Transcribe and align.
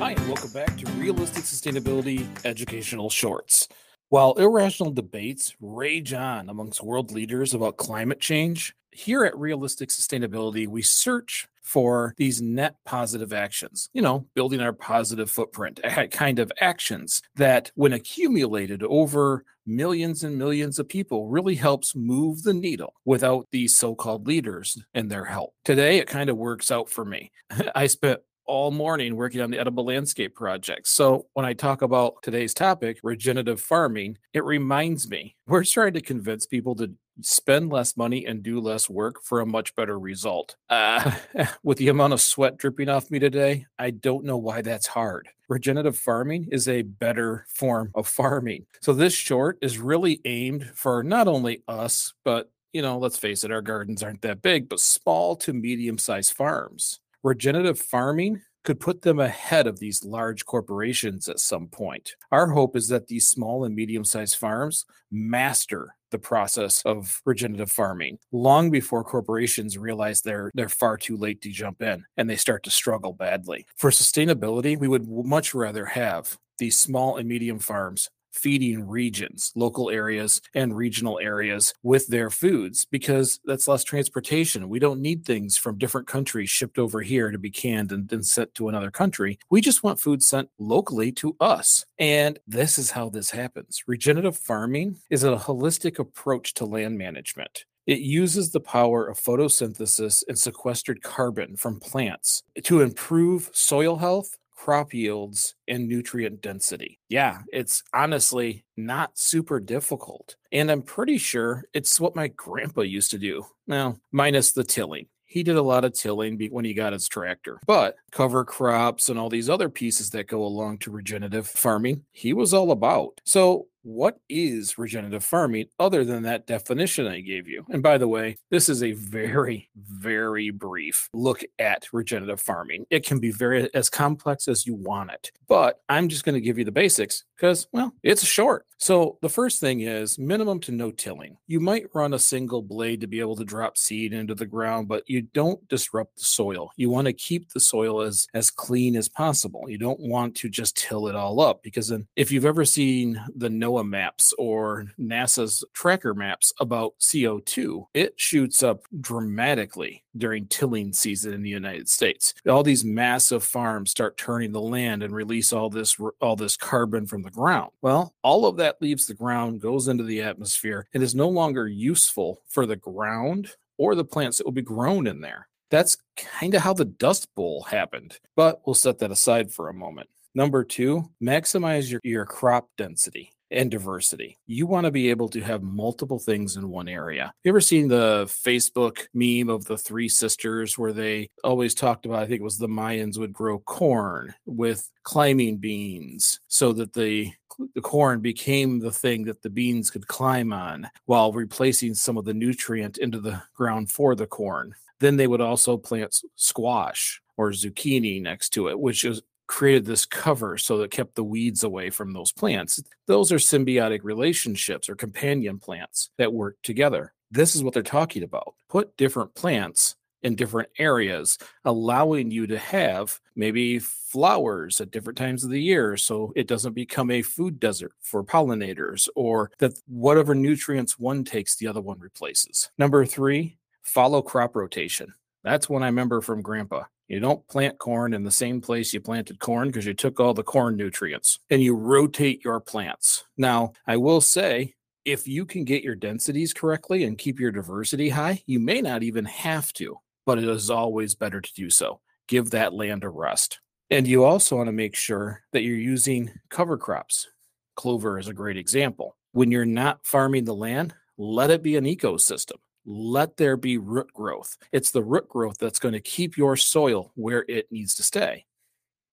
Hi, 0.00 0.12
and 0.12 0.28
welcome 0.28 0.50
back 0.52 0.78
to 0.78 0.90
Realistic 0.92 1.44
Sustainability 1.44 2.26
Educational 2.46 3.10
Shorts. 3.10 3.68
While 4.08 4.32
irrational 4.32 4.92
debates 4.92 5.54
rage 5.60 6.14
on 6.14 6.48
amongst 6.48 6.82
world 6.82 7.12
leaders 7.12 7.52
about 7.52 7.76
climate 7.76 8.18
change, 8.18 8.74
here 8.92 9.26
at 9.26 9.36
Realistic 9.36 9.90
Sustainability, 9.90 10.66
we 10.66 10.80
search 10.80 11.48
for 11.60 12.14
these 12.16 12.40
net 12.40 12.76
positive 12.86 13.34
actions, 13.34 13.90
you 13.92 14.00
know, 14.00 14.26
building 14.34 14.62
our 14.62 14.72
positive 14.72 15.30
footprint, 15.30 15.80
kind 16.10 16.38
of 16.38 16.50
actions 16.62 17.20
that, 17.36 17.70
when 17.74 17.92
accumulated 17.92 18.82
over 18.82 19.44
millions 19.66 20.24
and 20.24 20.38
millions 20.38 20.78
of 20.78 20.88
people, 20.88 21.28
really 21.28 21.56
helps 21.56 21.94
move 21.94 22.42
the 22.42 22.54
needle 22.54 22.94
without 23.04 23.48
these 23.52 23.76
so 23.76 23.94
called 23.94 24.26
leaders 24.26 24.82
and 24.94 25.10
their 25.10 25.26
help. 25.26 25.52
Today, 25.62 25.98
it 25.98 26.08
kind 26.08 26.30
of 26.30 26.38
works 26.38 26.70
out 26.70 26.88
for 26.88 27.04
me. 27.04 27.30
I 27.74 27.86
spent 27.86 28.20
all 28.50 28.72
morning 28.72 29.14
working 29.14 29.40
on 29.40 29.52
the 29.52 29.60
edible 29.60 29.84
landscape 29.84 30.34
project. 30.34 30.88
So 30.88 31.26
when 31.34 31.46
I 31.46 31.52
talk 31.52 31.82
about 31.82 32.20
today's 32.20 32.52
topic, 32.52 32.98
regenerative 33.04 33.60
farming, 33.60 34.18
it 34.34 34.44
reminds 34.44 35.08
me 35.08 35.36
we're 35.46 35.62
trying 35.62 35.92
to 35.92 36.00
convince 36.00 36.46
people 36.46 36.74
to 36.74 36.92
spend 37.20 37.70
less 37.70 37.96
money 37.96 38.26
and 38.26 38.42
do 38.42 38.58
less 38.58 38.90
work 38.90 39.22
for 39.22 39.40
a 39.40 39.46
much 39.46 39.76
better 39.76 40.00
result. 40.00 40.56
Uh, 40.68 41.12
with 41.62 41.78
the 41.78 41.90
amount 41.90 42.12
of 42.12 42.20
sweat 42.20 42.56
dripping 42.56 42.88
off 42.88 43.08
me 43.08 43.20
today, 43.20 43.66
I 43.78 43.90
don't 43.90 44.24
know 44.24 44.36
why 44.36 44.62
that's 44.62 44.88
hard. 44.88 45.28
Regenerative 45.48 45.96
farming 45.96 46.48
is 46.50 46.66
a 46.66 46.82
better 46.82 47.46
form 47.48 47.92
of 47.94 48.08
farming. 48.08 48.66
So 48.80 48.92
this 48.92 49.12
short 49.12 49.58
is 49.62 49.78
really 49.78 50.20
aimed 50.24 50.72
for 50.74 51.04
not 51.04 51.28
only 51.28 51.62
us, 51.68 52.14
but 52.24 52.50
you 52.72 52.82
know, 52.82 52.98
let's 52.98 53.16
face 53.16 53.44
it, 53.44 53.52
our 53.52 53.62
gardens 53.62 54.02
aren't 54.02 54.22
that 54.22 54.42
big, 54.42 54.68
but 54.68 54.80
small 54.80 55.36
to 55.36 55.52
medium 55.52 55.98
sized 55.98 56.32
farms 56.32 56.98
regenerative 57.22 57.78
farming 57.78 58.40
could 58.64 58.80
put 58.80 59.02
them 59.02 59.18
ahead 59.18 59.66
of 59.66 59.78
these 59.78 60.04
large 60.04 60.44
corporations 60.44 61.28
at 61.28 61.40
some 61.40 61.66
point. 61.66 62.14
Our 62.30 62.48
hope 62.48 62.76
is 62.76 62.88
that 62.88 63.06
these 63.06 63.28
small 63.28 63.64
and 63.64 63.74
medium 63.74 64.04
sized 64.04 64.36
farms 64.36 64.84
master 65.10 65.94
the 66.10 66.18
process 66.18 66.82
of 66.84 67.22
regenerative 67.24 67.70
farming 67.70 68.18
long 68.32 68.70
before 68.70 69.04
corporations 69.04 69.78
realize 69.78 70.20
they're 70.20 70.50
they're 70.54 70.68
far 70.68 70.96
too 70.96 71.16
late 71.16 71.40
to 71.42 71.50
jump 71.50 71.82
in 71.82 72.04
and 72.16 72.28
they 72.28 72.36
start 72.36 72.62
to 72.64 72.70
struggle 72.70 73.12
badly. 73.12 73.66
For 73.76 73.90
sustainability, 73.90 74.78
we 74.78 74.88
would 74.88 75.08
much 75.08 75.54
rather 75.54 75.86
have 75.86 76.36
these 76.58 76.78
small 76.78 77.16
and 77.16 77.28
medium 77.28 77.58
farms 77.58 78.10
feeding 78.32 78.86
regions, 78.86 79.52
local 79.54 79.90
areas, 79.90 80.40
and 80.54 80.76
regional 80.76 81.18
areas 81.18 81.74
with 81.82 82.06
their 82.08 82.30
foods 82.30 82.84
because 82.84 83.40
that's 83.44 83.68
less 83.68 83.84
transportation. 83.84 84.68
We 84.68 84.78
don't 84.78 85.00
need 85.00 85.24
things 85.24 85.56
from 85.56 85.78
different 85.78 86.06
countries 86.06 86.50
shipped 86.50 86.78
over 86.78 87.02
here 87.02 87.30
to 87.30 87.38
be 87.38 87.50
canned 87.50 87.92
and 87.92 88.08
then 88.08 88.22
sent 88.22 88.54
to 88.54 88.68
another 88.68 88.90
country. 88.90 89.38
We 89.50 89.60
just 89.60 89.82
want 89.82 90.00
food 90.00 90.22
sent 90.22 90.48
locally 90.58 91.12
to 91.12 91.36
us. 91.40 91.84
And 91.98 92.38
this 92.46 92.78
is 92.78 92.92
how 92.92 93.08
this 93.08 93.30
happens. 93.30 93.82
Regenerative 93.86 94.36
farming 94.36 94.96
is 95.10 95.24
a 95.24 95.36
holistic 95.36 95.98
approach 95.98 96.54
to 96.54 96.64
land 96.64 96.98
management. 96.98 97.64
It 97.86 98.00
uses 98.00 98.52
the 98.52 98.60
power 98.60 99.06
of 99.08 99.18
photosynthesis 99.18 100.22
and 100.28 100.38
sequestered 100.38 101.02
carbon 101.02 101.56
from 101.56 101.80
plants 101.80 102.42
to 102.62 102.82
improve 102.82 103.50
soil 103.52 103.96
health 103.96 104.36
crop 104.60 104.92
yields, 104.92 105.54
and 105.68 105.88
nutrient 105.88 106.42
density. 106.42 107.00
Yeah, 107.08 107.38
it's 107.50 107.82
honestly 107.94 108.62
not 108.76 109.18
super 109.18 109.58
difficult. 109.58 110.36
And 110.52 110.70
I'm 110.70 110.82
pretty 110.82 111.16
sure 111.16 111.64
it's 111.72 111.98
what 111.98 112.14
my 112.14 112.28
grandpa 112.28 112.82
used 112.82 113.10
to 113.12 113.18
do. 113.18 113.46
Now, 113.66 113.96
minus 114.12 114.52
the 114.52 114.62
tilling. 114.62 115.06
He 115.24 115.42
did 115.42 115.56
a 115.56 115.62
lot 115.62 115.86
of 115.86 115.94
tilling 115.94 116.38
when 116.50 116.66
he 116.66 116.74
got 116.74 116.92
his 116.92 117.08
tractor, 117.08 117.58
but 117.66 117.94
cover 118.12 118.44
crops 118.44 119.08
and 119.08 119.18
all 119.18 119.30
these 119.30 119.48
other 119.48 119.70
pieces 119.70 120.10
that 120.10 120.26
go 120.26 120.42
along 120.42 120.78
to 120.78 120.90
regenerative 120.90 121.46
farming, 121.46 122.04
he 122.10 122.34
was 122.34 122.52
all 122.52 122.70
about. 122.70 123.18
So, 123.24 123.66
what 123.82 124.18
is 124.28 124.78
regenerative 124.78 125.24
farming 125.24 125.66
other 125.78 126.04
than 126.04 126.22
that 126.22 126.46
definition 126.46 127.06
I 127.06 127.20
gave 127.20 127.48
you? 127.48 127.64
And 127.70 127.82
by 127.82 127.98
the 127.98 128.08
way, 128.08 128.36
this 128.50 128.68
is 128.68 128.82
a 128.82 128.92
very, 128.92 129.70
very 129.76 130.50
brief 130.50 131.08
look 131.12 131.42
at 131.58 131.86
regenerative 131.92 132.40
farming. 132.40 132.86
It 132.90 133.04
can 133.04 133.20
be 133.20 133.30
very 133.30 133.72
as 133.74 133.88
complex 133.88 134.48
as 134.48 134.66
you 134.66 134.74
want 134.74 135.10
it, 135.10 135.30
but 135.48 135.80
I'm 135.88 136.08
just 136.08 136.24
going 136.24 136.34
to 136.34 136.40
give 136.40 136.58
you 136.58 136.64
the 136.64 136.72
basics 136.72 137.24
because, 137.36 137.66
well, 137.72 137.92
it's 138.02 138.24
short. 138.24 138.66
So 138.78 139.18
the 139.20 139.28
first 139.28 139.60
thing 139.60 139.82
is 139.82 140.18
minimum 140.18 140.58
to 140.60 140.72
no 140.72 140.90
tilling. 140.90 141.36
You 141.46 141.60
might 141.60 141.94
run 141.94 142.14
a 142.14 142.18
single 142.18 142.62
blade 142.62 143.02
to 143.02 143.06
be 143.06 143.20
able 143.20 143.36
to 143.36 143.44
drop 143.44 143.76
seed 143.76 144.14
into 144.14 144.34
the 144.34 144.46
ground, 144.46 144.88
but 144.88 145.04
you 145.06 145.20
don't 145.20 145.66
disrupt 145.68 146.16
the 146.16 146.24
soil. 146.24 146.70
You 146.76 146.88
want 146.88 147.06
to 147.06 147.12
keep 147.12 147.50
the 147.50 147.60
soil 147.60 148.00
as, 148.00 148.26
as 148.32 148.50
clean 148.50 148.96
as 148.96 149.08
possible. 149.08 149.68
You 149.68 149.76
don't 149.76 150.00
want 150.00 150.34
to 150.36 150.48
just 150.48 150.78
till 150.78 151.08
it 151.08 151.14
all 151.14 151.40
up 151.40 151.62
because 151.62 151.88
then 151.88 152.06
if 152.16 152.32
you've 152.32 152.46
ever 152.46 152.64
seen 152.64 153.22
the 153.36 153.50
no 153.50 153.69
NOAA 153.70 153.88
maps 153.88 154.32
or 154.38 154.86
NASA's 154.98 155.64
tracker 155.72 156.14
maps 156.14 156.52
about 156.60 156.94
CO2, 157.00 157.86
it 157.94 158.14
shoots 158.16 158.62
up 158.62 158.82
dramatically 159.00 160.04
during 160.16 160.46
tilling 160.46 160.92
season 160.92 161.32
in 161.32 161.42
the 161.42 161.50
United 161.50 161.88
States. 161.88 162.34
All 162.48 162.62
these 162.62 162.84
massive 162.84 163.44
farms 163.44 163.90
start 163.90 164.16
turning 164.16 164.52
the 164.52 164.60
land 164.60 165.02
and 165.02 165.14
release 165.14 165.52
all 165.52 165.70
this 165.70 165.96
all 166.20 166.36
this 166.36 166.56
carbon 166.56 167.06
from 167.06 167.22
the 167.22 167.30
ground. 167.30 167.70
Well, 167.82 168.14
all 168.22 168.46
of 168.46 168.56
that 168.56 168.80
leaves 168.82 169.06
the 169.06 169.14
ground, 169.14 169.60
goes 169.60 169.88
into 169.88 170.04
the 170.04 170.22
atmosphere, 170.22 170.86
and 170.92 171.02
is 171.02 171.14
no 171.14 171.28
longer 171.28 171.68
useful 171.68 172.42
for 172.48 172.66
the 172.66 172.76
ground 172.76 173.50
or 173.78 173.94
the 173.94 174.04
plants 174.04 174.38
that 174.38 174.44
will 174.44 174.52
be 174.52 174.62
grown 174.62 175.06
in 175.06 175.20
there. 175.20 175.48
That's 175.70 175.98
kind 176.16 176.54
of 176.54 176.62
how 176.62 176.72
the 176.72 176.84
Dust 176.84 177.32
Bowl 177.36 177.62
happened, 177.62 178.18
but 178.34 178.60
we'll 178.66 178.74
set 178.74 178.98
that 178.98 179.12
aside 179.12 179.52
for 179.52 179.68
a 179.68 179.74
moment. 179.74 180.08
Number 180.34 180.64
two, 180.64 181.08
maximize 181.22 181.90
your, 181.90 182.00
your 182.02 182.24
crop 182.24 182.68
density 182.76 183.32
and 183.50 183.70
diversity. 183.70 184.38
You 184.46 184.66
want 184.66 184.84
to 184.84 184.90
be 184.90 185.10
able 185.10 185.28
to 185.30 185.40
have 185.40 185.62
multiple 185.62 186.18
things 186.18 186.56
in 186.56 186.68
one 186.68 186.88
area. 186.88 187.32
You 187.44 187.50
ever 187.50 187.60
seen 187.60 187.88
the 187.88 188.24
Facebook 188.26 189.06
meme 189.14 189.48
of 189.48 189.64
the 189.64 189.78
three 189.78 190.08
sisters 190.08 190.78
where 190.78 190.92
they 190.92 191.30
always 191.42 191.74
talked 191.74 192.06
about, 192.06 192.22
I 192.22 192.26
think 192.26 192.40
it 192.40 192.44
was 192.44 192.58
the 192.58 192.68
Mayans 192.68 193.18
would 193.18 193.32
grow 193.32 193.58
corn 193.58 194.34
with 194.46 194.90
climbing 195.02 195.56
beans 195.58 196.40
so 196.48 196.72
that 196.72 196.92
the 196.92 197.32
the 197.74 197.80
corn 197.80 198.20
became 198.20 198.78
the 198.78 198.92
thing 198.92 199.24
that 199.24 199.42
the 199.42 199.50
beans 199.50 199.90
could 199.90 200.06
climb 200.06 200.52
on 200.52 200.88
while 201.04 201.32
replacing 201.32 201.94
some 201.94 202.16
of 202.16 202.24
the 202.24 202.32
nutrient 202.32 202.96
into 202.96 203.20
the 203.20 203.42
ground 203.54 203.90
for 203.90 204.14
the 204.14 204.26
corn. 204.26 204.74
Then 205.00 205.16
they 205.16 205.26
would 205.26 205.40
also 205.40 205.76
plant 205.76 206.22
squash 206.36 207.20
or 207.36 207.50
zucchini 207.50 208.22
next 208.22 208.50
to 208.50 208.68
it, 208.68 208.78
which 208.78 209.04
is 209.04 209.22
created 209.50 209.84
this 209.84 210.06
cover 210.06 210.56
so 210.56 210.78
that 210.78 210.92
kept 210.92 211.16
the 211.16 211.24
weeds 211.24 211.64
away 211.64 211.90
from 211.90 212.12
those 212.12 212.30
plants. 212.30 212.80
Those 213.06 213.32
are 213.32 213.36
symbiotic 213.36 214.04
relationships 214.04 214.88
or 214.88 214.94
companion 214.94 215.58
plants 215.58 216.10
that 216.18 216.32
work 216.32 216.56
together. 216.62 217.12
This 217.32 217.56
is 217.56 217.64
what 217.64 217.74
they're 217.74 217.82
talking 217.82 218.22
about. 218.22 218.54
Put 218.68 218.96
different 218.96 219.34
plants 219.34 219.96
in 220.22 220.36
different 220.36 220.68
areas, 220.78 221.36
allowing 221.64 222.30
you 222.30 222.46
to 222.46 222.58
have 222.58 223.18
maybe 223.34 223.80
flowers 223.80 224.80
at 224.80 224.92
different 224.92 225.18
times 225.18 225.42
of 225.42 225.50
the 225.50 225.60
year 225.60 225.96
so 225.96 226.32
it 226.36 226.46
doesn't 226.46 226.74
become 226.74 227.10
a 227.10 227.20
food 227.20 227.58
desert 227.58 227.92
for 228.00 228.22
pollinators 228.22 229.08
or 229.16 229.50
that 229.58 229.72
whatever 229.88 230.32
nutrients 230.32 230.96
one 230.96 231.24
takes, 231.24 231.56
the 231.56 231.66
other 231.66 231.80
one 231.80 231.98
replaces. 231.98 232.70
Number 232.78 233.04
three, 233.04 233.58
follow 233.82 234.22
crop 234.22 234.54
rotation. 234.54 235.12
That's 235.42 235.68
one 235.68 235.82
I 235.82 235.86
remember 235.86 236.20
from 236.20 236.40
grandpa. 236.40 236.84
You 237.10 237.18
don't 237.18 237.44
plant 237.48 237.80
corn 237.80 238.14
in 238.14 238.22
the 238.22 238.30
same 238.30 238.60
place 238.60 238.94
you 238.94 239.00
planted 239.00 239.40
corn 239.40 239.66
because 239.66 239.84
you 239.84 239.94
took 239.94 240.20
all 240.20 240.32
the 240.32 240.44
corn 240.44 240.76
nutrients 240.76 241.40
and 241.50 241.60
you 241.60 241.74
rotate 241.74 242.44
your 242.44 242.60
plants. 242.60 243.24
Now, 243.36 243.72
I 243.84 243.96
will 243.96 244.20
say, 244.20 244.76
if 245.04 245.26
you 245.26 245.44
can 245.44 245.64
get 245.64 245.82
your 245.82 245.96
densities 245.96 246.54
correctly 246.54 247.02
and 247.02 247.18
keep 247.18 247.40
your 247.40 247.50
diversity 247.50 248.10
high, 248.10 248.44
you 248.46 248.60
may 248.60 248.80
not 248.80 249.02
even 249.02 249.24
have 249.24 249.72
to, 249.72 249.96
but 250.24 250.38
it 250.38 250.44
is 250.44 250.70
always 250.70 251.16
better 251.16 251.40
to 251.40 251.54
do 251.54 251.68
so. 251.68 252.00
Give 252.28 252.48
that 252.50 252.74
land 252.74 253.02
a 253.02 253.08
rest. 253.08 253.58
And 253.90 254.06
you 254.06 254.22
also 254.22 254.54
want 254.54 254.68
to 254.68 254.72
make 254.72 254.94
sure 254.94 255.42
that 255.52 255.62
you're 255.62 255.74
using 255.74 256.30
cover 256.48 256.78
crops. 256.78 257.26
Clover 257.74 258.20
is 258.20 258.28
a 258.28 258.32
great 258.32 258.56
example. 258.56 259.16
When 259.32 259.50
you're 259.50 259.64
not 259.64 260.06
farming 260.06 260.44
the 260.44 260.54
land, 260.54 260.94
let 261.18 261.50
it 261.50 261.64
be 261.64 261.74
an 261.74 261.86
ecosystem. 261.86 262.58
Let 262.84 263.36
there 263.36 263.56
be 263.56 263.78
root 263.78 264.12
growth. 264.12 264.56
It's 264.72 264.90
the 264.90 265.02
root 265.02 265.28
growth 265.28 265.58
that's 265.58 265.78
going 265.78 265.94
to 265.94 266.00
keep 266.00 266.36
your 266.36 266.56
soil 266.56 267.12
where 267.14 267.44
it 267.48 267.70
needs 267.70 267.94
to 267.96 268.02
stay. 268.02 268.46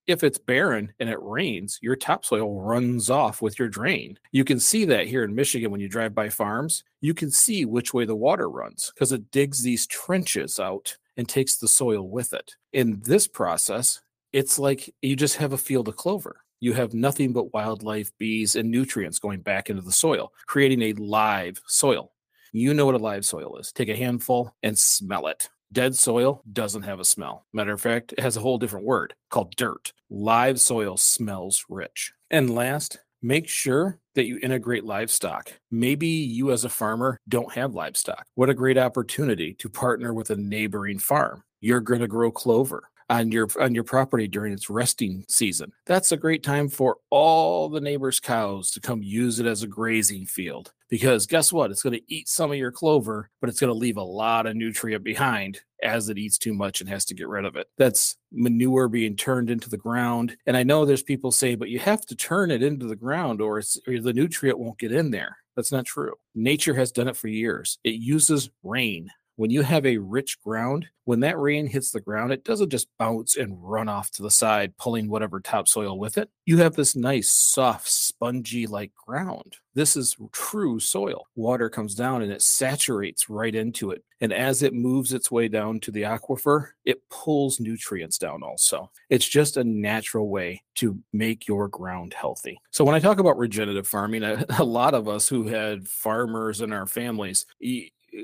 If 0.08 0.24
it's 0.24 0.38
barren 0.38 0.94
and 1.02 1.10
it 1.10 1.22
rains, 1.22 1.80
your 1.82 1.98
topsoil 1.98 2.62
runs 2.62 3.10
off 3.10 3.42
with 3.42 3.60
your 3.60 3.68
drain. 3.68 4.18
You 4.32 4.46
can 4.46 4.58
see 4.58 4.86
that 4.86 5.08
here 5.08 5.26
in 5.26 5.36
Michigan 5.36 5.70
when 5.70 5.82
you 5.82 5.90
drive 5.90 6.16
by 6.16 6.30
farms. 6.30 6.86
You 7.02 7.14
can 7.14 7.30
see 7.30 7.66
which 7.66 7.94
way 7.94 8.06
the 8.06 8.16
water 8.16 8.50
runs 8.50 8.92
because 8.94 9.12
it 9.12 9.32
digs 9.32 9.62
these 9.62 9.86
trenches 9.86 10.62
out 10.62 10.96
and 11.18 11.28
takes 11.28 11.58
the 11.58 11.68
soil 11.68 12.08
with 12.08 12.32
it. 12.32 12.56
In 12.72 13.02
this 13.04 13.28
process, 13.28 14.02
it's 14.32 14.58
like 14.58 14.94
you 15.02 15.18
just 15.18 15.38
have 15.38 15.52
a 15.52 15.58
field 15.58 15.90
of 15.90 15.98
clover. 15.98 16.38
You 16.60 16.74
have 16.74 16.94
nothing 16.94 17.34
but 17.34 17.54
wildlife, 17.54 18.12
bees, 18.18 18.56
and 18.56 18.72
nutrients 18.72 19.20
going 19.20 19.42
back 19.42 19.70
into 19.70 19.82
the 19.82 19.92
soil, 19.92 20.32
creating 20.48 20.82
a 20.82 20.94
live 20.94 21.62
soil. 21.68 22.14
You 22.52 22.74
know 22.74 22.86
what 22.86 22.96
a 22.96 23.00
live 23.00 23.26
soil 23.26 23.58
is. 23.58 23.72
Take 23.72 23.90
a 23.90 23.96
handful 23.96 24.54
and 24.64 24.78
smell 24.78 25.28
it. 25.28 25.50
Dead 25.74 25.96
soil 25.96 26.42
doesn't 26.54 26.84
have 26.84 27.00
a 27.00 27.06
smell. 27.06 27.46
Matter 27.54 27.74
of 27.74 27.82
fact, 27.82 28.14
it 28.14 28.22
has 28.22 28.38
a 28.38 28.40
whole 28.40 28.58
different 28.58 28.86
word 28.86 29.14
called 29.30 29.56
dirt. 29.58 29.92
Live 30.10 30.60
soil 30.62 30.96
smells 30.96 31.66
rich. 31.70 32.14
And 32.32 32.56
last, 32.56 33.00
make 33.22 33.50
sure 33.50 34.00
that 34.16 34.26
you 34.26 34.40
integrate 34.42 34.86
livestock. 34.86 35.52
Maybe 35.70 36.08
you, 36.08 36.52
as 36.52 36.64
a 36.64 36.70
farmer, 36.70 37.20
don't 37.28 37.54
have 37.54 37.76
livestock. 37.76 38.26
What 38.36 38.50
a 38.50 38.54
great 38.54 38.78
opportunity 38.78 39.54
to 39.56 39.70
partner 39.70 40.14
with 40.14 40.30
a 40.30 40.38
neighboring 40.38 41.00
farm. 41.00 41.44
You're 41.60 41.82
going 41.82 42.00
to 42.00 42.08
grow 42.08 42.32
clover 42.32 42.90
on 43.10 43.32
your 43.32 43.48
on 43.60 43.74
your 43.74 43.84
property 43.84 44.28
during 44.28 44.54
its 44.54 44.70
resting 44.70 45.26
season. 45.28 45.72
That's 45.86 46.12
a 46.12 46.18
great 46.18 46.44
time 46.44 46.70
for 46.70 46.98
all 47.10 47.70
the 47.70 47.82
neighbors' 47.82 48.20
cows 48.20 48.72
to 48.72 48.82
come 48.82 49.02
use 49.02 49.40
it 49.40 49.46
as 49.46 49.64
a 49.64 49.68
grazing 49.68 50.26
field. 50.26 50.74
Because 50.90 51.26
guess 51.26 51.52
what? 51.52 51.72
It's 51.72 51.84
going 51.84 51.98
to 51.98 52.14
eat 52.14 52.30
some 52.30 52.52
of 52.52 52.58
your 52.58 52.72
clover, 52.72 53.30
but 53.42 53.50
it's 53.50 53.60
going 53.60 53.74
to 53.74 53.78
leave 53.78 53.98
a 53.98 54.04
lot 54.04 54.46
of 54.46 54.56
nutrient 54.56 55.04
behind 55.04 55.62
as 55.84 56.10
it 56.10 56.18
eats 56.18 56.38
too 56.38 56.54
much 56.54 56.80
and 56.80 56.90
has 56.90 57.06
to 57.06 57.14
get 57.14 57.28
rid 57.28 57.46
of 57.46 57.56
it. 57.56 57.68
That's 57.78 58.16
manure 58.32 58.88
being 58.88 59.16
turned 59.16 59.50
into 59.50 59.70
the 59.70 59.78
ground. 59.78 60.38
And 60.46 60.56
I 60.56 60.64
know 60.64 60.86
there's 60.86 61.04
people 61.04 61.32
say, 61.32 61.56
but 61.56 61.70
you 61.70 61.80
have 61.80 62.06
to 62.08 62.16
turn 62.16 62.52
it 62.52 62.64
into 62.64 62.88
the 62.88 62.96
ground 62.96 63.42
or, 63.42 63.58
or 63.58 64.00
the 64.00 64.14
nutrient 64.14 64.60
won't 64.60 64.80
get 64.80 64.94
in 64.94 65.12
there. 65.12 65.38
That's 65.56 65.72
not 65.72 65.86
true. 65.86 66.14
Nature 66.36 66.76
has 66.76 66.92
done 66.92 67.08
it 67.08 67.18
for 67.18 67.28
years. 67.28 67.80
It 67.84 67.96
uses 67.96 68.50
rain 68.64 69.10
when 69.38 69.52
you 69.52 69.62
have 69.62 69.86
a 69.86 69.98
rich 70.00 70.42
ground, 70.42 70.88
when 71.06 71.22
that 71.22 71.40
rain 71.40 71.68
hits 71.68 71.92
the 71.92 72.02
ground, 72.02 72.34
it 72.34 72.44
doesn't 72.44 72.72
just 72.72 72.90
bounce 72.98 73.38
and 73.38 73.56
run 73.62 73.88
off 73.88 74.12
to 74.12 74.24
the 74.24 74.32
side, 74.32 74.76
pulling 74.78 75.08
whatever 75.08 75.40
topsoil 75.40 75.98
with 75.98 76.18
it. 76.18 76.30
You 76.46 76.58
have 76.58 76.76
this 76.76 76.96
nice, 76.96 77.32
soft, 77.32 77.88
spongy 77.88 78.68
like 78.68 78.92
ground. 78.96 79.56
This 79.74 79.96
is 79.96 80.18
true 80.32 80.80
soil. 80.80 81.28
Water 81.36 81.70
comes 81.70 81.94
down 81.94 82.24
and 82.24 82.32
it 82.32 82.42
saturates 82.42 83.30
right 83.30 83.54
into 83.54 83.92
it. 83.92 84.04
And 84.20 84.34
as 84.34 84.64
it 84.64 84.74
moves 84.74 85.14
its 85.14 85.30
way 85.30 85.48
down 85.48 85.80
to 85.82 85.92
the 85.92 86.02
aquifer, 86.02 86.70
it 86.84 87.08
pulls 87.10 87.60
nutrients 87.60 88.18
down 88.18 88.42
also. 88.42 88.90
It's 89.10 89.28
just 89.28 89.56
a 89.56 89.64
natural 89.64 90.30
way 90.30 90.64
to 90.76 91.00
make 91.14 91.48
your 91.48 91.68
ground 91.68 92.16
healthy. 92.16 92.60
So, 92.72 92.84
when 92.84 92.96
I 92.96 93.00
talk 93.00 93.20
about 93.20 93.38
regenerative 93.38 93.88
farming, 93.88 94.24
a, 94.24 94.44
a 94.58 94.64
lot 94.64 94.96
of 94.96 95.08
us 95.08 95.28
who 95.30 95.48
had 95.48 95.88
farmers 95.88 96.62
in 96.62 96.74
our 96.74 96.88
families, 96.88 97.46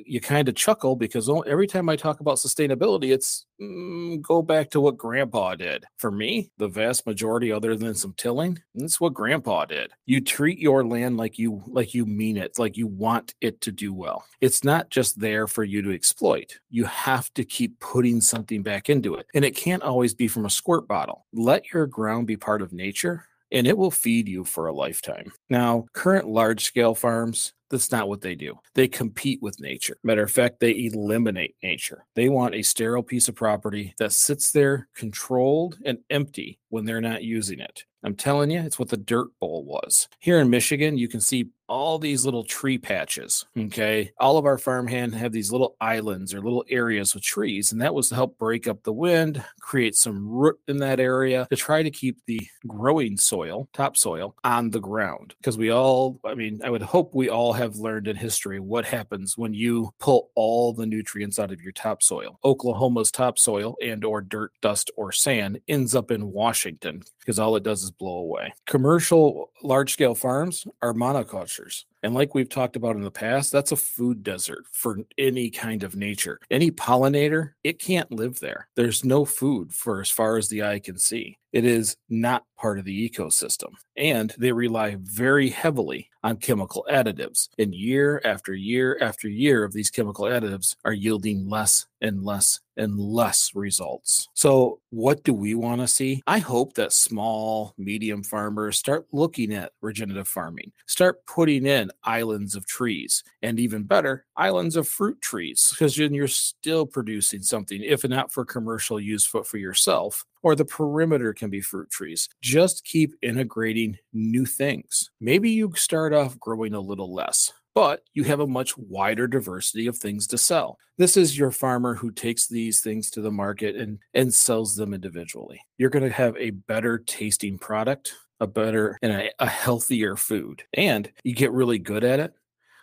you 0.05 0.19
kind 0.19 0.49
of 0.49 0.55
chuckle 0.55 0.95
because 0.95 1.29
every 1.45 1.67
time 1.67 1.89
I 1.89 1.95
talk 1.95 2.19
about 2.19 2.37
sustainability, 2.37 3.13
it's 3.13 3.45
mm, 3.61 4.21
go 4.21 4.41
back 4.41 4.69
to 4.71 4.81
what 4.81 4.97
grandpa 4.97 5.55
did. 5.55 5.85
For 5.97 6.11
me, 6.11 6.51
the 6.57 6.67
vast 6.67 7.05
majority, 7.05 7.51
other 7.51 7.75
than 7.75 7.93
some 7.93 8.13
tilling, 8.17 8.61
that's 8.75 8.99
what 8.99 9.13
grandpa 9.13 9.65
did. 9.65 9.91
You 10.05 10.21
treat 10.21 10.59
your 10.59 10.85
land 10.85 11.17
like 11.17 11.37
you 11.37 11.61
like 11.67 11.93
you 11.93 12.05
mean 12.05 12.37
it, 12.37 12.57
like 12.57 12.77
you 12.77 12.87
want 12.87 13.35
it 13.41 13.61
to 13.61 13.71
do 13.71 13.93
well. 13.93 14.25
It's 14.41 14.63
not 14.63 14.89
just 14.89 15.19
there 15.19 15.47
for 15.47 15.63
you 15.63 15.81
to 15.83 15.93
exploit. 15.93 16.59
You 16.69 16.85
have 16.85 17.33
to 17.35 17.43
keep 17.43 17.79
putting 17.79 18.21
something 18.21 18.63
back 18.63 18.89
into 18.89 19.15
it. 19.15 19.27
And 19.33 19.45
it 19.45 19.55
can't 19.55 19.83
always 19.83 20.13
be 20.13 20.27
from 20.27 20.45
a 20.45 20.49
squirt 20.49 20.87
bottle. 20.87 21.25
Let 21.33 21.71
your 21.73 21.87
ground 21.87 22.27
be 22.27 22.37
part 22.37 22.61
of 22.61 22.73
nature 22.73 23.25
and 23.53 23.67
it 23.67 23.77
will 23.77 23.91
feed 23.91 24.27
you 24.27 24.43
for 24.43 24.67
a 24.67 24.73
lifetime. 24.73 25.31
Now, 25.49 25.85
current 25.93 26.27
large 26.27 26.65
scale 26.65 26.95
farms, 26.95 27.53
that's 27.73 27.91
not 27.91 28.07
what 28.07 28.21
they 28.21 28.35
do. 28.35 28.57
They 28.75 28.87
compete 28.87 29.41
with 29.41 29.59
nature. 29.59 29.97
Matter 30.03 30.23
of 30.23 30.31
fact, 30.31 30.59
they 30.59 30.85
eliminate 30.85 31.55
nature. 31.63 32.05
They 32.15 32.29
want 32.29 32.55
a 32.55 32.61
sterile 32.61 33.03
piece 33.03 33.27
of 33.27 33.35
property 33.35 33.93
that 33.97 34.13
sits 34.13 34.51
there 34.51 34.87
controlled 34.95 35.79
and 35.83 35.97
empty 36.09 36.59
when 36.69 36.85
they're 36.85 37.01
not 37.01 37.23
using 37.23 37.59
it. 37.59 37.83
I'm 38.03 38.15
telling 38.15 38.51
you, 38.51 38.59
it's 38.61 38.79
what 38.79 38.89
the 38.89 38.97
dirt 38.97 39.27
bowl 39.39 39.63
was. 39.63 40.07
Here 40.19 40.39
in 40.39 40.49
Michigan, 40.49 40.97
you 40.97 41.07
can 41.07 41.21
see 41.21 41.49
all 41.67 41.97
these 41.97 42.25
little 42.25 42.43
tree 42.43 42.77
patches. 42.77 43.45
Okay. 43.57 44.11
All 44.19 44.37
of 44.37 44.45
our 44.45 44.57
farmhand 44.57 45.15
have 45.15 45.31
these 45.31 45.51
little 45.51 45.75
islands 45.79 46.33
or 46.33 46.41
little 46.41 46.65
areas 46.69 47.13
with 47.13 47.23
trees, 47.23 47.71
and 47.71 47.81
that 47.81 47.93
was 47.93 48.09
to 48.09 48.15
help 48.15 48.37
break 48.37 48.67
up 48.67 48.83
the 48.83 48.93
wind, 48.93 49.43
create 49.59 49.95
some 49.95 50.27
root 50.27 50.59
in 50.67 50.77
that 50.77 50.99
area 50.99 51.47
to 51.49 51.55
try 51.55 51.81
to 51.81 51.89
keep 51.89 52.17
the 52.27 52.41
growing 52.67 53.17
soil, 53.17 53.69
topsoil, 53.73 54.35
on 54.43 54.69
the 54.69 54.79
ground. 54.79 55.35
Because 55.39 55.57
we 55.57 55.71
all, 55.71 56.19
I 56.25 56.35
mean, 56.35 56.61
I 56.63 56.69
would 56.69 56.81
hope 56.81 57.15
we 57.15 57.29
all 57.29 57.53
have 57.53 57.77
learned 57.77 58.07
in 58.07 58.17
history 58.17 58.59
what 58.59 58.85
happens 58.85 59.37
when 59.37 59.53
you 59.53 59.91
pull 59.99 60.29
all 60.35 60.73
the 60.73 60.85
nutrients 60.85 61.39
out 61.39 61.51
of 61.51 61.61
your 61.61 61.71
topsoil. 61.71 62.39
Oklahoma's 62.43 63.11
topsoil 63.11 63.75
and 63.81 64.03
or 64.03 64.21
dirt, 64.21 64.51
dust, 64.61 64.91
or 64.95 65.11
sand 65.11 65.59
ends 65.67 65.95
up 65.95 66.11
in 66.11 66.31
Washington 66.31 67.01
because 67.19 67.39
all 67.39 67.55
it 67.55 67.63
does 67.63 67.83
is 67.83 67.91
blow 67.97 68.17
away. 68.17 68.53
Commercial 68.67 69.51
large 69.61 69.93
scale 69.93 70.15
farms 70.15 70.65
are 70.81 70.93
monocultures. 70.93 71.85
And 72.03 72.13
like 72.13 72.35
we've 72.35 72.49
talked 72.49 72.75
about 72.75 72.97
in 72.97 73.01
the 73.01 73.09
past, 73.09 73.51
that's 73.51 73.71
a 73.71 73.77
food 73.77 74.23
desert 74.23 74.65
for 74.71 74.99
any 75.17 75.49
kind 75.49 75.83
of 75.83 75.95
nature. 75.95 76.39
Any 76.51 76.69
pollinator, 76.69 77.51
it 77.63 77.79
can't 77.79 78.11
live 78.11 78.39
there. 78.41 78.67
There's 78.75 79.05
no 79.05 79.23
food 79.23 79.73
for 79.73 80.01
as 80.01 80.09
far 80.09 80.37
as 80.37 80.49
the 80.49 80.63
eye 80.63 80.79
can 80.79 80.97
see. 80.97 81.37
It 81.53 81.65
is 81.65 81.95
not 82.09 82.43
part 82.57 82.79
of 82.79 82.85
the 82.85 83.09
ecosystem. 83.09 83.73
And 83.95 84.33
they 84.39 84.51
rely 84.51 84.97
very 84.99 85.49
heavily 85.49 86.09
on 86.23 86.37
chemical 86.37 86.85
additives. 86.89 87.49
And 87.59 87.75
year 87.75 88.21
after 88.25 88.55
year 88.55 88.97
after 88.99 89.29
year 89.29 89.63
of 89.63 89.71
these 89.71 89.91
chemical 89.91 90.25
additives 90.25 90.75
are 90.83 90.93
yielding 90.93 91.47
less 91.47 91.85
and 92.01 92.23
less 92.23 92.59
and 92.75 92.99
less 92.99 93.51
results. 93.53 94.29
So, 94.33 94.79
what 94.89 95.23
do 95.23 95.33
we 95.33 95.53
want 95.53 95.81
to 95.81 95.87
see? 95.87 96.23
I 96.25 96.39
hope 96.39 96.73
that 96.73 96.91
small, 96.91 97.75
medium 97.77 98.23
farmers 98.23 98.77
start 98.79 99.05
looking 99.11 99.53
at 99.53 99.73
regenerative 99.81 100.27
farming, 100.27 100.71
start 100.87 101.23
putting 101.27 101.67
in 101.67 101.91
islands 102.03 102.55
of 102.55 102.65
trees, 102.65 103.23
and 103.41 103.59
even 103.59 103.83
better, 103.83 104.25
islands 104.35 104.75
of 104.75 104.87
fruit 104.87 105.21
trees, 105.21 105.69
because 105.69 105.95
then 105.95 106.13
you're 106.13 106.27
still 106.27 106.85
producing 106.85 107.41
something, 107.41 107.81
if 107.81 108.07
not 108.07 108.31
for 108.31 108.45
commercial 108.45 108.99
use, 108.99 109.29
but 109.31 109.47
for 109.47 109.57
yourself. 109.57 110.25
Or 110.41 110.55
the 110.55 110.65
perimeter 110.65 111.33
can 111.33 111.49
be 111.49 111.61
fruit 111.61 111.89
trees. 111.89 112.27
Just 112.41 112.83
keep 112.83 113.15
integrating 113.21 113.97
new 114.11 114.45
things. 114.45 115.09
Maybe 115.21 115.49
you 115.51 115.73
start 115.75 116.13
off 116.13 116.39
growing 116.39 116.73
a 116.73 116.81
little 116.81 117.13
less 117.13 117.53
but 117.73 118.03
you 118.13 118.23
have 118.23 118.39
a 118.39 118.47
much 118.47 118.77
wider 118.77 119.27
diversity 119.27 119.87
of 119.87 119.97
things 119.97 120.27
to 120.27 120.37
sell. 120.37 120.77
This 120.97 121.17
is 121.17 121.37
your 121.37 121.51
farmer 121.51 121.95
who 121.95 122.11
takes 122.11 122.47
these 122.47 122.81
things 122.81 123.09
to 123.11 123.21
the 123.21 123.31
market 123.31 123.75
and, 123.75 123.99
and 124.13 124.33
sells 124.33 124.75
them 124.75 124.93
individually. 124.93 125.59
You're 125.77 125.89
going 125.89 126.03
to 126.03 126.11
have 126.11 126.37
a 126.37 126.51
better 126.51 126.99
tasting 126.99 127.57
product 127.57 128.13
a 128.43 128.47
better 128.47 128.99
and 129.01 129.11
a, 129.11 129.29
a 129.39 129.47
healthier 129.47 130.15
food. 130.15 130.63
And 130.73 131.11
you 131.23 131.33
get 131.33 131.51
really 131.51 131.79
good 131.79 132.03
at 132.03 132.19
it 132.19 132.33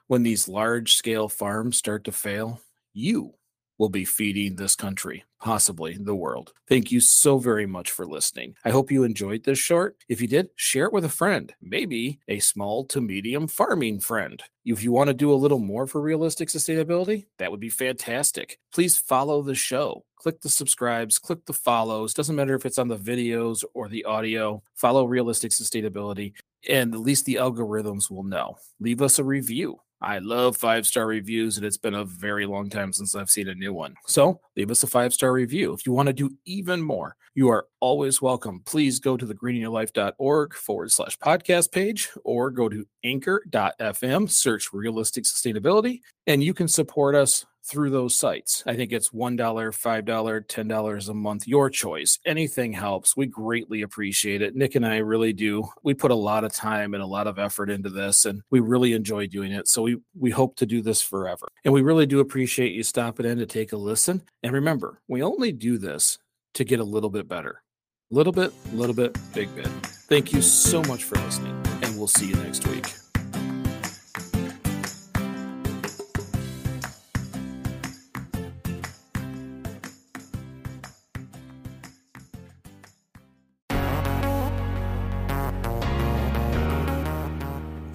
when 0.09 0.23
these 0.23 0.49
large 0.49 0.95
scale 0.95 1.29
farms 1.29 1.77
start 1.77 2.05
to 2.05 2.13
fail. 2.13 2.61
You 2.93 3.35
will 3.81 3.89
be 3.89 4.05
feeding 4.05 4.57
this 4.57 4.77
country, 4.77 5.25
possibly 5.41 5.97
the 5.99 6.15
world. 6.15 6.53
Thank 6.69 6.93
you 6.93 7.01
so 7.01 7.39
very 7.39 7.65
much 7.65 7.91
for 7.91 8.07
listening. 8.07 8.55
I 8.63 8.71
hope 8.71 8.91
you 8.91 9.05
enjoyed 9.05 9.43
this 9.43 9.59
short. 9.59 9.97
If 10.07 10.21
you 10.21 10.29
did, 10.29 10.51
share 10.55 10.85
it 10.85 10.93
with 10.93 11.07
a 11.07 11.09
friend, 11.09 11.55
maybe 11.63 12.21
a 12.29 12.41
small 12.41 12.85
to 12.89 13.01
medium 13.01 13.49
farming 13.49 14.01
friend. 14.01 14.43
If 14.67 14.83
you 14.83 14.93
want 14.93 15.09
to 15.09 15.15
do 15.15 15.33
a 15.33 15.43
little 15.43 15.59
more 15.59 15.87
for 15.87 16.03
realistic 16.03 16.51
sustainability, 16.51 17.25
that 17.39 17.51
would 17.51 17.59
be 17.59 17.71
fantastic. 17.71 18.59
Please 18.71 18.99
follow 18.99 19.41
the 19.41 19.55
show. 19.55 20.05
Click 20.17 20.43
the 20.43 20.51
subscribes, 20.51 21.19
click 21.19 21.47
the 21.47 21.55
follows. 21.55 22.13
Doesn't 22.13 22.37
matter 22.37 22.55
if 22.55 22.67
it's 22.67 22.77
on 22.79 22.89
the 22.89 22.99
videos 22.99 23.65
or 23.73 23.89
the 23.89 24.05
audio. 24.05 24.63
Follow 24.75 25.07
realistic 25.07 25.53
sustainability, 25.53 26.35
and 26.69 26.93
at 26.93 27.01
least 27.01 27.25
the 27.25 27.37
algorithms 27.37 28.11
will 28.11 28.25
know. 28.25 28.59
Leave 28.79 29.01
us 29.01 29.19
a 29.19 29.25
review 29.25 29.81
I 30.03 30.19
love 30.19 30.57
five 30.57 30.87
star 30.87 31.07
reviews, 31.07 31.57
and 31.57 31.67
it's 31.67 31.77
been 31.77 31.95
a 31.95 32.05
very 32.05 32.47
long 32.47 32.71
time 32.71 32.93
since 32.93 33.15
I've 33.15 33.31
seen 33.31 33.49
a 33.49 33.55
new 33.55 33.73
one. 33.75 33.95
So 34.07 34.41
leave 34.57 34.71
us 34.71 34.83
a 34.83 34.87
five 34.87 35.13
star 35.13 35.33
review. 35.33 35.73
If 35.73 35.87
you 35.87 35.93
want 35.93 36.07
to 36.07 36.13
do 36.13 36.31
even 36.47 36.81
more, 36.81 37.17
you 37.35 37.49
are 37.51 37.67
always 37.81 38.23
welcome. 38.23 38.63
Please 38.65 38.99
go 38.99 39.17
to 39.17 39.27
the 39.27 39.35
greeningyourlife.org 39.35 40.55
forward 40.55 40.91
slash 40.91 41.19
podcast 41.19 41.73
page 41.73 42.09
or 42.25 42.51
go 42.51 42.69
to 42.69 42.87
anchor.fm, 43.05 44.31
search 44.31 44.73
realistic 44.73 45.25
sustainability, 45.25 46.01
and 46.27 46.43
you 46.43 46.55
can 46.55 46.69
support 46.69 47.15
us 47.15 47.45
through 47.65 47.91
those 47.91 48.17
sites. 48.17 48.63
I 48.67 48.75
think 48.75 48.93
it's 48.93 49.11
$1, 49.11 49.37
$5, 49.37 50.47
$10 50.47 51.09
a 51.09 51.15
month, 51.15 51.47
your 51.47 51.71
choice. 51.71 52.19
Anything 52.25 52.73
helps. 52.73 53.17
We 53.17 53.27
greatly 53.27 53.83
appreciate 53.83 54.43
it. 54.43 54.57
Nick 54.57 54.75
and 54.75 54.87
I 54.87 54.99
really 54.99 55.33
do. 55.33 55.69
We 55.83 55.95
put 55.95 56.11
a 56.11 56.15
lot 56.15 56.45
of 56.45 56.53
time 56.53 56.95
and 56.95 57.03
a 57.03 57.07
lot 57.07 57.27
of 57.27 57.39
effort 57.39 57.71
into 57.71 57.91
this 57.91 58.25
and 58.25 58.43
we 58.51 58.61
really 58.61 58.93
enjoy 58.93 59.27
doing 59.27 59.53
it. 59.53 59.69
So 59.69 59.83
we 59.83 59.99
we 60.19 60.31
hope 60.31 60.57
to 60.57 60.67
do 60.67 60.83
this 60.83 61.03
forever. 61.03 61.49
And 61.65 61.75
we 61.75 61.83
really 61.83 62.07
do 62.07 62.21
appreciate 62.21 62.73
you 62.73 62.83
stopping 62.83 63.27
in 63.27 63.39
to 63.39 63.47
take 63.47 63.73
a 63.73 63.77
listen. 63.77 64.23
And 64.43 64.53
remember, 64.53 65.01
we 65.09 65.23
only 65.23 65.53
do 65.53 65.79
this 65.79 66.19
to 66.55 66.65
get 66.65 66.81
a 66.81 66.85
little 66.85 67.11
bit 67.11 67.29
better. 67.29 67.63
Little 68.11 68.33
bit, 68.33 68.53
little 68.73 68.95
bit, 68.95 69.17
big 69.33 69.55
bit. 69.55 69.69
Thank 70.09 70.33
you 70.33 70.43
so 70.43 70.83
much 70.83 71.05
for 71.05 71.15
listening, 71.17 71.55
and 71.83 71.97
we'll 71.97 72.09
see 72.09 72.27
you 72.27 72.35
next 72.37 72.67
week. 72.67 72.87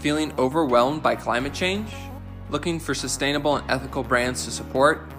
Feeling 0.06 0.32
overwhelmed 0.38 1.02
by 1.02 1.16
climate 1.16 1.52
change? 1.52 1.92
Looking 2.52 2.80
for 2.80 2.94
sustainable 2.94 3.56
and 3.56 3.72
ethical 3.72 4.04
brands 4.04 4.46
to 4.46 4.52
support? 4.52 5.10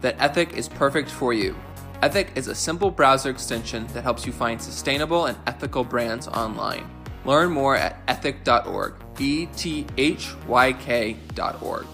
Then 0.00 0.18
Ethyk 0.18 0.54
is 0.54 0.68
perfect 0.68 1.08
for 1.08 1.32
you. 1.32 1.54
Ethyk 2.02 2.36
is 2.36 2.48
a 2.48 2.54
simple 2.56 2.90
browser 2.90 3.30
extension 3.30 3.86
that 3.94 4.02
helps 4.02 4.26
you 4.26 4.32
find 4.32 4.60
sustainable 4.60 5.26
and 5.26 5.38
ethical 5.46 5.84
brands 5.84 6.26
online. 6.26 6.90
Learn 7.24 7.52
more 7.52 7.76
at 7.76 8.04
ethyk.org, 8.08 8.94
E 9.20 9.46
T 9.56 9.86
H 9.96 10.34
Y 10.48 10.72
K.org. 10.72 11.86